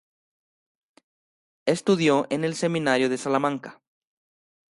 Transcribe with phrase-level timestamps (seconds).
[1.67, 3.83] Estudió en el seminario de Salamanca.